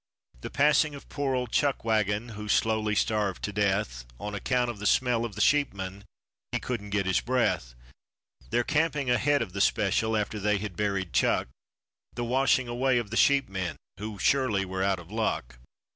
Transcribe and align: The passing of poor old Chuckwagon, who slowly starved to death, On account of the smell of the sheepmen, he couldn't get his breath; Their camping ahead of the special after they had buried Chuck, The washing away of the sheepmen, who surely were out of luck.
The 0.39 0.49
passing 0.49 0.95
of 0.95 1.09
poor 1.09 1.35
old 1.35 1.51
Chuckwagon, 1.51 2.29
who 2.29 2.49
slowly 2.49 2.95
starved 2.95 3.43
to 3.43 3.53
death, 3.53 4.03
On 4.19 4.33
account 4.33 4.71
of 4.71 4.79
the 4.79 4.87
smell 4.87 5.23
of 5.25 5.35
the 5.35 5.41
sheepmen, 5.41 6.05
he 6.51 6.59
couldn't 6.59 6.89
get 6.89 7.05
his 7.05 7.19
breath; 7.21 7.75
Their 8.49 8.63
camping 8.63 9.11
ahead 9.11 9.43
of 9.43 9.53
the 9.53 9.61
special 9.61 10.17
after 10.17 10.39
they 10.39 10.57
had 10.57 10.75
buried 10.75 11.13
Chuck, 11.13 11.49
The 12.15 12.25
washing 12.25 12.67
away 12.67 12.97
of 12.97 13.11
the 13.11 13.15
sheepmen, 13.15 13.75
who 13.99 14.17
surely 14.17 14.65
were 14.65 14.81
out 14.81 14.97
of 14.97 15.11
luck. 15.11 15.59